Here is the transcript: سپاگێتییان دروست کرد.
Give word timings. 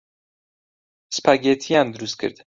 سپاگێتییان 1.15 1.87
دروست 1.93 2.15
کرد. 2.21 2.37